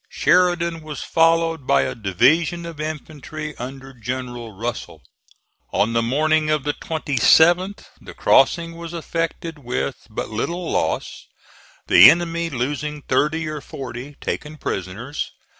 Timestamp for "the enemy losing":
11.85-13.03